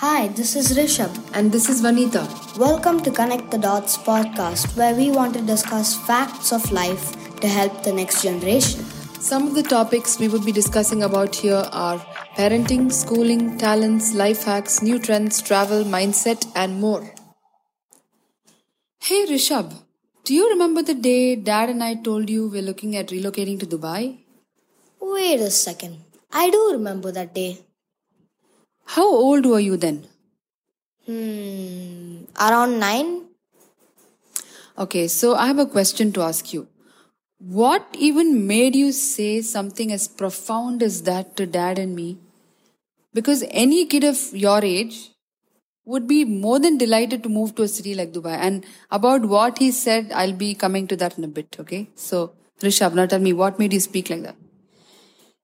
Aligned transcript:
Hi, 0.00 0.28
this 0.28 0.56
is 0.56 0.78
Rishabh. 0.78 1.16
And 1.34 1.52
this 1.52 1.68
is 1.68 1.82
Vanita. 1.82 2.22
Welcome 2.56 3.02
to 3.02 3.10
Connect 3.10 3.50
the 3.50 3.58
Dots 3.58 3.98
podcast, 3.98 4.74
where 4.74 4.94
we 4.94 5.10
want 5.10 5.34
to 5.34 5.42
discuss 5.42 5.94
facts 6.06 6.52
of 6.52 6.72
life 6.72 7.10
to 7.40 7.46
help 7.46 7.82
the 7.82 7.92
next 7.92 8.22
generation. 8.22 8.82
Some 9.20 9.48
of 9.48 9.54
the 9.54 9.62
topics 9.62 10.18
we 10.18 10.28
would 10.28 10.42
be 10.42 10.52
discussing 10.52 11.02
about 11.02 11.34
here 11.34 11.68
are 11.70 11.98
parenting, 12.38 12.90
schooling, 12.90 13.58
talents, 13.58 14.14
life 14.14 14.44
hacks, 14.44 14.80
new 14.80 14.98
trends, 14.98 15.42
travel, 15.42 15.84
mindset, 15.84 16.50
and 16.56 16.80
more. 16.80 17.02
Hey 19.00 19.26
Rishabh, 19.26 19.74
do 20.24 20.32
you 20.32 20.48
remember 20.48 20.82
the 20.82 20.94
day 20.94 21.36
dad 21.36 21.68
and 21.68 21.84
I 21.84 21.96
told 21.96 22.30
you 22.30 22.48
we're 22.48 22.62
looking 22.62 22.96
at 22.96 23.08
relocating 23.08 23.60
to 23.60 23.66
Dubai? 23.66 24.16
Wait 24.98 25.40
a 25.40 25.50
second. 25.50 25.98
I 26.32 26.48
do 26.48 26.70
remember 26.72 27.12
that 27.12 27.34
day. 27.34 27.58
How 28.84 29.08
old 29.08 29.46
were 29.46 29.60
you 29.60 29.76
then? 29.78 30.06
Hmm, 31.06 32.24
around 32.38 32.78
nine? 32.78 33.26
Okay, 34.78 35.08
so 35.08 35.34
I 35.34 35.46
have 35.46 35.58
a 35.58 35.66
question 35.66 36.12
to 36.12 36.22
ask 36.22 36.52
you. 36.52 36.66
What 37.38 37.86
even 37.98 38.46
made 38.46 38.76
you 38.76 38.92
say 38.92 39.42
something 39.42 39.92
as 39.92 40.08
profound 40.08 40.82
as 40.82 41.02
that 41.04 41.36
to 41.36 41.46
dad 41.46 41.78
and 41.78 41.94
me? 41.96 42.18
Because 43.14 43.44
any 43.50 43.86
kid 43.86 44.04
of 44.04 44.18
your 44.34 44.64
age 44.64 45.10
would 45.84 46.06
be 46.06 46.24
more 46.24 46.58
than 46.60 46.78
delighted 46.78 47.22
to 47.24 47.28
move 47.28 47.54
to 47.56 47.62
a 47.62 47.68
city 47.68 47.94
like 47.94 48.12
Dubai. 48.12 48.36
And 48.36 48.64
about 48.90 49.22
what 49.26 49.58
he 49.58 49.70
said, 49.72 50.12
I'll 50.12 50.32
be 50.34 50.54
coming 50.54 50.86
to 50.88 50.96
that 50.96 51.18
in 51.18 51.24
a 51.24 51.28
bit, 51.28 51.56
okay? 51.60 51.88
So, 51.96 52.32
Rishabh, 52.60 52.94
now 52.94 53.06
tell 53.06 53.20
me, 53.20 53.32
what 53.32 53.58
made 53.58 53.72
you 53.72 53.80
speak 53.80 54.10
like 54.10 54.22
that? 54.22 54.36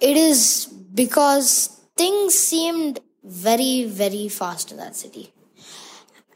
It 0.00 0.16
is 0.16 0.66
because 0.94 1.80
things 1.96 2.34
seemed 2.34 3.00
very, 3.22 3.84
very 3.84 4.28
fast 4.28 4.70
in 4.70 4.78
that 4.78 4.96
city. 4.96 5.32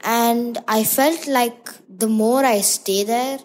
And 0.03 0.59
I 0.67 0.85
felt 0.85 1.27
like 1.29 1.71
the 1.89 2.09
more 2.09 2.45
I 2.45 2.61
stay 2.61 3.05
there, 3.05 3.39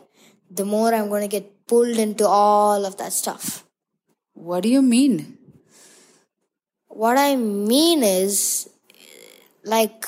the 0.49 0.65
more 0.65 0.93
I'm 0.93 1.09
going 1.09 1.21
to 1.21 1.27
get 1.27 1.67
pulled 1.67 1.97
into 1.97 2.27
all 2.27 2.85
of 2.85 2.97
that 2.97 3.13
stuff. 3.13 3.65
What 4.33 4.63
do 4.63 4.69
you 4.69 4.81
mean? 4.81 5.37
What 6.87 7.17
I 7.17 7.35
mean 7.35 8.01
is, 8.03 8.69
like, 9.63 10.07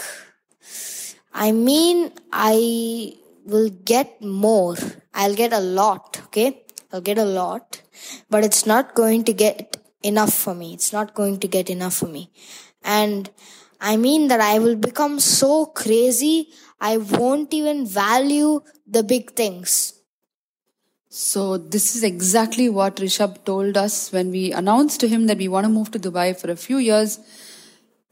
I 1.33 1.51
mean, 1.51 2.11
I 2.31 3.15
will 3.45 3.69
get 3.69 4.21
more. 4.21 4.75
I'll 5.13 5.35
get 5.35 5.53
a 5.53 5.59
lot, 5.59 6.21
okay? 6.25 6.63
I'll 6.91 7.01
get 7.01 7.17
a 7.17 7.25
lot, 7.25 7.81
but 8.29 8.43
it's 8.43 8.65
not 8.65 8.95
going 8.95 9.23
to 9.25 9.33
get 9.33 9.77
enough 10.01 10.33
for 10.33 10.55
me. 10.55 10.73
It's 10.73 10.91
not 10.91 11.13
going 11.13 11.39
to 11.41 11.47
get 11.47 11.69
enough 11.69 11.95
for 11.95 12.07
me. 12.07 12.31
And 12.83 13.29
I 13.81 13.97
mean 13.97 14.27
that 14.27 14.41
I 14.41 14.59
will 14.59 14.75
become 14.75 15.19
so 15.19 15.65
crazy, 15.67 16.49
I 16.81 16.97
won't 16.97 17.53
even 17.53 17.85
value 17.85 18.61
the 18.87 19.03
big 19.03 19.31
things. 19.31 19.93
So, 21.11 21.57
this 21.57 21.95
is 21.95 22.03
exactly 22.03 22.69
what 22.69 22.97
Rishabh 22.97 23.43
told 23.43 23.77
us 23.77 24.11
when 24.11 24.29
we 24.29 24.51
announced 24.51 24.99
to 24.99 25.07
him 25.07 25.25
that 25.25 25.37
we 25.37 25.47
want 25.47 25.65
to 25.65 25.69
move 25.69 25.89
to 25.91 25.99
Dubai 25.99 26.39
for 26.39 26.51
a 26.51 26.55
few 26.55 26.77
years. 26.77 27.19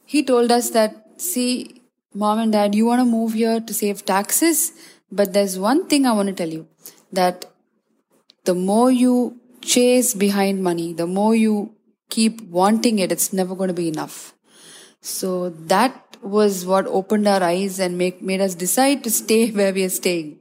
He 0.06 0.24
told 0.24 0.52
us 0.52 0.72
that, 0.72 1.22
see, 1.22 1.84
mom 2.16 2.40
and 2.40 2.52
dad, 2.52 2.74
you 2.74 2.88
want 2.88 3.02
to 3.02 3.06
move 3.06 3.34
here 3.34 3.60
to 3.60 3.74
save 3.74 4.04
taxes, 4.04 4.74
but 5.12 5.34
there's 5.34 5.60
one 5.60 5.88
thing 5.88 6.08
I 6.08 6.14
want 6.14 6.30
to 6.30 6.34
tell 6.34 6.50
you 6.50 6.68
that 7.12 7.46
the 8.46 8.56
more 8.56 8.90
you 8.90 9.40
chase 9.62 10.16
behind 10.16 10.64
money, 10.64 10.94
the 10.94 11.06
more 11.06 11.36
you 11.36 11.76
keep 12.10 12.42
wanting 12.50 12.98
it, 12.98 13.12
it's 13.12 13.32
never 13.32 13.54
going 13.56 13.68
to 13.68 13.74
be 13.74 13.90
enough. 13.90 14.34
So 15.02 15.50
that 15.50 16.18
was 16.22 16.66
what 16.66 16.88
opened 16.88 17.28
our 17.28 17.44
eyes 17.44 17.80
and 17.80 17.98
make, 17.98 18.22
made 18.22 18.42
us 18.42 18.56
decide 18.56 19.04
to 19.04 19.12
stay 19.12 19.52
where 19.58 19.74
we 19.74 19.84
are 19.84 19.90
staying. 19.90 20.40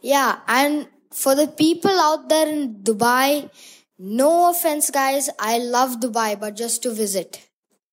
Yeah, 0.00 0.40
and 0.46 0.88
for 1.10 1.34
the 1.34 1.46
people 1.48 1.90
out 1.90 2.28
there 2.28 2.48
in 2.48 2.82
Dubai, 2.82 3.50
no 3.98 4.50
offense, 4.50 4.90
guys, 4.90 5.30
I 5.38 5.58
love 5.58 6.00
Dubai, 6.00 6.38
but 6.38 6.56
just 6.56 6.82
to 6.82 6.90
visit. 6.90 7.40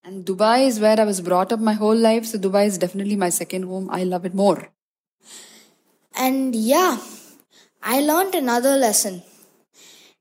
And 0.03 0.25
Dubai 0.25 0.67
is 0.67 0.79
where 0.79 0.99
I 0.99 1.03
was 1.05 1.21
brought 1.21 1.51
up 1.51 1.59
my 1.59 1.73
whole 1.73 1.95
life, 1.95 2.25
so 2.25 2.37
Dubai 2.37 2.65
is 2.65 2.77
definitely 2.77 3.15
my 3.15 3.29
second 3.29 3.63
home. 3.63 3.89
I 3.91 4.03
love 4.03 4.25
it 4.25 4.33
more. 4.33 4.69
And 6.15 6.55
yeah, 6.55 6.97
I 7.81 8.01
learned 8.01 8.35
another 8.35 8.75
lesson. 8.77 9.23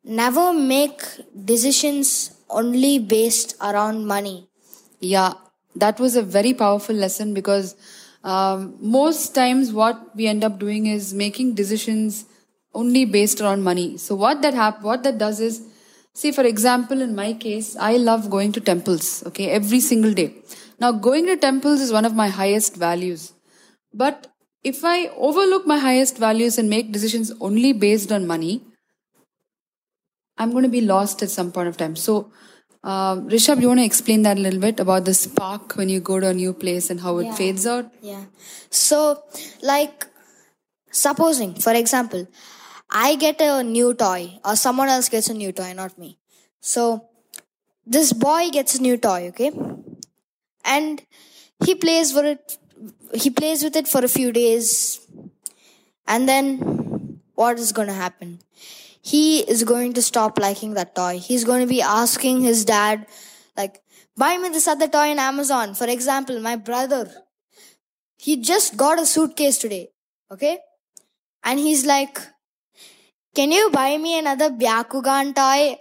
Never 0.04 0.52
make 0.52 1.02
decisions 1.44 2.32
only 2.48 2.98
based 2.98 3.56
around 3.60 4.06
money. 4.06 4.48
Yeah, 5.00 5.34
that 5.74 6.00
was 6.00 6.16
a 6.16 6.22
very 6.22 6.52
powerful 6.54 6.94
lesson 6.94 7.34
because 7.34 7.76
um, 8.24 8.76
most 8.80 9.34
times 9.34 9.72
what 9.72 10.14
we 10.14 10.26
end 10.26 10.44
up 10.44 10.58
doing 10.58 10.86
is 10.86 11.14
making 11.14 11.54
decisions 11.54 12.24
only 12.74 13.04
based 13.04 13.40
around 13.40 13.62
money. 13.62 13.96
So 13.96 14.14
what 14.14 14.42
that 14.42 14.54
hap- 14.54 14.82
what 14.82 15.02
that 15.04 15.18
does 15.18 15.40
is, 15.40 15.62
see, 16.12 16.32
for 16.32 16.42
example, 16.44 17.00
in 17.00 17.14
my 17.14 17.32
case, 17.32 17.76
I 17.76 17.96
love 17.96 18.30
going 18.30 18.52
to 18.52 18.60
temples. 18.60 19.24
Okay, 19.26 19.50
every 19.50 19.80
single 19.80 20.12
day. 20.12 20.34
Now, 20.78 20.92
going 20.92 21.26
to 21.26 21.36
temples 21.36 21.80
is 21.80 21.92
one 21.92 22.04
of 22.04 22.14
my 22.14 22.28
highest 22.28 22.76
values, 22.76 23.32
but 23.92 24.28
if 24.62 24.84
I 24.84 25.08
overlook 25.16 25.66
my 25.66 25.78
highest 25.78 26.18
values 26.18 26.58
and 26.58 26.68
make 26.68 26.92
decisions 26.92 27.32
only 27.40 27.72
based 27.72 28.12
on 28.12 28.26
money, 28.26 28.62
I'm 30.36 30.52
going 30.52 30.64
to 30.64 30.70
be 30.70 30.80
lost 30.80 31.22
at 31.22 31.30
some 31.30 31.52
point 31.52 31.68
of 31.68 31.76
time. 31.76 31.96
So 31.96 32.32
uh, 32.82 33.16
Rishabh, 33.16 33.60
you 33.60 33.68
want 33.68 33.80
to 33.80 33.84
explain 33.84 34.22
that 34.22 34.38
a 34.38 34.40
little 34.40 34.60
bit 34.60 34.80
about 34.80 35.04
the 35.04 35.14
spark 35.14 35.76
when 35.76 35.88
you 35.88 36.00
go 36.00 36.18
to 36.20 36.28
a 36.28 36.34
new 36.34 36.52
place 36.52 36.90
and 36.90 37.00
how 37.00 37.18
it 37.18 37.24
Yeah. 37.26 37.34
fades 37.34 37.66
out? 37.66 37.90
Yeah. 38.00 38.24
So, 38.70 39.22
like, 39.62 40.06
supposing, 40.90 41.54
for 41.54 41.72
example, 41.72 42.26
I 42.90 43.14
get 43.16 43.40
a 43.40 43.62
new 43.62 43.94
toy, 43.94 44.38
or 44.44 44.56
someone 44.56 44.88
else 44.88 45.08
gets 45.08 45.28
a 45.28 45.34
new 45.34 45.52
toy, 45.52 45.72
not 45.74 45.98
me. 45.98 46.18
So, 46.60 47.04
this 47.86 48.12
boy 48.12 48.50
gets 48.50 48.74
a 48.76 48.82
new 48.82 48.96
toy, 48.96 49.28
okay? 49.28 49.52
And 50.64 51.02
he 51.64 51.74
plays 51.74 52.12
for 52.12 52.24
it, 52.24 52.58
he 53.14 53.30
plays 53.30 53.62
with 53.62 53.76
it 53.76 53.88
for 53.88 54.04
a 54.04 54.08
few 54.08 54.32
days. 54.32 55.00
And 56.06 56.28
then, 56.28 57.20
what 57.34 57.58
is 57.58 57.72
going 57.72 57.88
to 57.88 57.94
happen? 57.94 58.40
He 59.02 59.40
is 59.40 59.64
going 59.64 59.94
to 59.94 60.02
stop 60.02 60.38
liking 60.38 60.74
that 60.74 60.94
toy. 60.94 61.18
He's 61.18 61.44
going 61.44 61.60
to 61.60 61.66
be 61.66 61.82
asking 61.82 62.42
his 62.42 62.64
dad, 62.64 63.06
like, 63.56 63.82
buy 64.16 64.36
me 64.36 64.50
this 64.50 64.68
other 64.68 64.88
toy 64.88 65.10
on 65.10 65.18
Amazon. 65.18 65.74
For 65.74 65.86
example, 65.86 66.40
my 66.40 66.56
brother, 66.56 67.10
he 68.18 68.36
just 68.36 68.76
got 68.76 69.00
a 69.00 69.06
suitcase 69.06 69.58
today, 69.58 69.88
okay? 70.30 70.58
And 71.42 71.58
he's 71.58 71.86
like, 71.86 72.18
can 73.34 73.52
you 73.52 73.70
buy 73.70 73.96
me 73.96 74.18
another 74.18 74.50
Byakugan 74.50 75.34
toy 75.34 75.78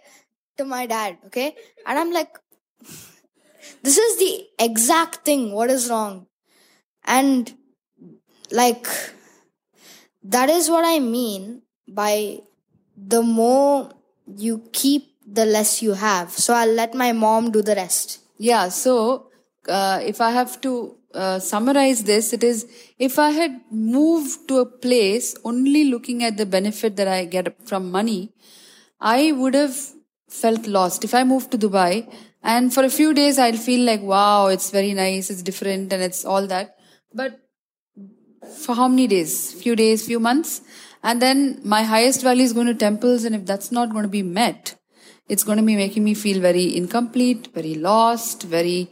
to 0.58 0.66
my 0.66 0.86
dad, 0.86 1.18
okay? 1.26 1.56
And 1.86 2.00
I'm 2.00 2.14
like, 2.14 2.38
this 3.84 3.98
is 3.98 4.18
the 4.18 4.46
exact 4.58 5.26
thing. 5.26 5.52
What 5.52 5.70
is 5.70 5.90
wrong? 5.90 6.28
And 7.04 7.52
like, 8.52 8.88
that 10.24 10.50
is 10.50 10.70
what 10.70 10.86
I 10.86 11.00
mean 11.00 11.64
by 11.88 12.40
the 13.08 13.22
more 13.22 13.92
you 14.36 14.64
keep, 14.72 15.14
the 15.26 15.46
less 15.46 15.82
you 15.82 15.94
have. 15.94 16.32
So 16.32 16.54
I'll 16.54 16.74
let 16.74 16.94
my 16.94 17.12
mom 17.12 17.52
do 17.52 17.62
the 17.62 17.76
rest. 17.76 18.20
Yeah, 18.38 18.70
so 18.70 19.28
uh, 19.68 20.00
if 20.04 20.22
I 20.22 20.32
have 20.32 20.60
to 20.62 20.96
uh, 21.14 21.40
summarize 21.40 22.04
this, 22.04 22.34
it 22.34 22.44
is 22.44 22.68
if 22.98 23.20
I 23.20 23.32
had 23.32 23.62
moved 23.72 24.48
to 24.48 24.60
a 24.60 24.66
place 24.66 25.36
only 25.44 25.86
looking 25.86 26.24
at 26.24 26.38
the 26.38 26.46
benefit 26.46 26.96
that 26.98 27.08
I 27.08 27.26
get 27.26 27.68
from 27.68 27.92
money, 27.92 28.32
I 29.00 29.32
would 29.32 29.54
have 29.54 29.76
felt 30.30 30.68
lost. 30.68 31.04
If 31.04 31.14
I 31.14 31.24
moved 31.24 31.52
to 31.52 31.58
Dubai 31.58 32.12
and 32.44 32.74
for 32.74 32.84
a 32.84 32.90
few 32.90 33.14
days 33.14 33.40
I'll 33.40 33.54
feel 33.58 33.86
like, 33.86 34.02
wow, 34.02 34.48
it's 34.48 34.72
very 34.72 34.94
nice, 34.94 35.30
it's 35.30 35.42
different, 35.42 35.92
and 35.92 36.02
it's 36.02 36.26
all 36.26 36.48
that. 36.48 36.76
But 37.14 37.40
for 38.58 38.76
how 38.76 38.88
many 38.88 39.08
days? 39.08 39.54
Few 39.54 39.76
days, 39.76 40.06
few 40.06 40.20
months? 40.20 40.62
And 41.04 41.22
then 41.22 41.62
my 41.64 41.84
highest 41.84 42.22
value 42.22 42.44
is 42.44 42.54
going 42.54 42.68
to 42.68 42.74
temples, 42.74 43.24
and 43.24 43.36
if 43.36 43.46
that's 43.46 43.72
not 43.72 43.92
going 43.92 44.04
to 44.04 44.10
be 44.10 44.24
met, 44.24 44.76
it's 45.30 45.44
going 45.44 45.58
to 45.58 45.64
be 45.64 45.76
making 45.76 46.04
me 46.04 46.14
feel 46.14 46.42
very 46.42 46.76
incomplete, 46.76 47.50
very 47.54 47.76
lost, 47.76 48.44
very 48.44 48.92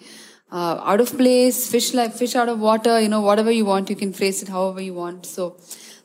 uh, 0.52 0.80
out 0.84 1.02
of 1.02 1.18
place, 1.18 1.70
fish 1.70 1.94
like 1.94 2.14
fish 2.14 2.36
out 2.36 2.48
of 2.48 2.60
water. 2.60 3.00
You 3.00 3.10
know, 3.10 3.22
whatever 3.22 3.52
you 3.52 3.66
want, 3.66 3.90
you 3.90 3.96
can 3.96 4.14
phrase 4.14 4.42
it 4.42 4.48
however 4.48 4.80
you 4.80 4.94
want. 4.94 5.26
So, 5.26 5.58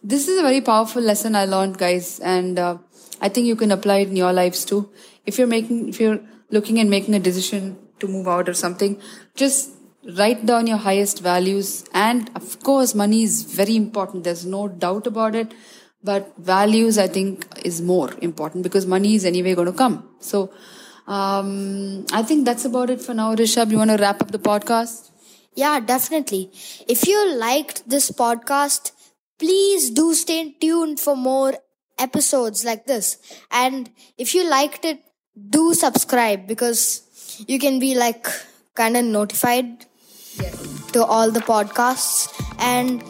this 0.02 0.26
is 0.26 0.38
a 0.38 0.42
very 0.42 0.60
powerful 0.60 1.02
lesson 1.02 1.36
I 1.36 1.44
learned, 1.44 1.78
guys, 1.78 2.18
and 2.20 2.58
uh, 2.58 2.78
I 3.20 3.28
think 3.28 3.46
you 3.46 3.54
can 3.54 3.70
apply 3.70 3.98
it 3.98 4.08
in 4.08 4.16
your 4.16 4.32
lives 4.32 4.64
too. 4.64 4.90
If 5.24 5.38
you're 5.38 5.46
making, 5.46 5.88
if 5.88 6.00
you're 6.00 6.20
looking 6.50 6.78
and 6.80 6.90
making 6.90 7.14
a 7.14 7.20
decision 7.20 7.78
to 8.00 8.08
move 8.08 8.26
out 8.26 8.48
or 8.48 8.54
something, 8.54 9.00
just 9.36 9.70
write 10.18 10.44
down 10.44 10.66
your 10.66 10.78
highest 10.78 11.20
values. 11.20 11.84
And 11.94 12.30
of 12.34 12.58
course, 12.60 12.94
money 12.94 13.22
is 13.22 13.42
very 13.42 13.76
important. 13.76 14.24
There's 14.24 14.44
no 14.44 14.66
doubt 14.66 15.06
about 15.06 15.34
it. 15.34 15.54
But 16.04 16.32
values, 16.36 16.98
I 16.98 17.06
think, 17.06 17.46
is 17.64 17.80
more 17.80 18.10
important 18.20 18.64
because 18.64 18.86
money 18.86 19.14
is 19.14 19.24
anyway 19.24 19.54
going 19.54 19.66
to 19.66 19.72
come. 19.72 20.08
So, 20.18 20.52
um, 21.06 22.06
I 22.12 22.22
think 22.22 22.44
that's 22.44 22.64
about 22.64 22.90
it 22.90 23.00
for 23.00 23.14
now. 23.14 23.34
Rishabh, 23.34 23.70
you 23.70 23.78
want 23.78 23.90
to 23.90 23.96
wrap 23.96 24.20
up 24.20 24.30
the 24.30 24.38
podcast? 24.38 25.10
Yeah, 25.54 25.80
definitely. 25.80 26.50
If 26.88 27.06
you 27.06 27.34
liked 27.36 27.88
this 27.88 28.10
podcast, 28.10 28.92
please 29.38 29.90
do 29.90 30.14
stay 30.14 30.54
tuned 30.60 30.98
for 30.98 31.16
more 31.16 31.54
episodes 31.98 32.64
like 32.64 32.86
this. 32.86 33.18
And 33.50 33.90
if 34.18 34.34
you 34.34 34.48
liked 34.48 34.84
it, 34.84 35.00
do 35.50 35.74
subscribe 35.74 36.46
because 36.46 37.02
you 37.46 37.58
can 37.58 37.78
be 37.78 37.94
like 37.94 38.26
kind 38.74 38.96
of 38.96 39.04
notified 39.04 39.86
to 40.92 41.04
all 41.04 41.30
the 41.30 41.40
podcasts 41.40 42.28
and 42.58 43.02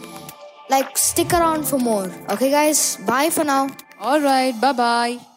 like 0.73 0.97
stick 0.97 1.33
around 1.33 1.65
for 1.69 1.77
more. 1.77 2.09
Okay, 2.33 2.49
guys, 2.49 2.97
bye 3.05 3.29
for 3.29 3.43
now. 3.43 3.69
All 3.99 4.19
right. 4.19 4.53
Bye 4.59 4.73
bye. 4.73 5.32